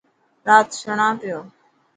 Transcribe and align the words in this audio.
رات 0.47 0.67
سڻان 0.81 1.13
پيو. 1.21 1.39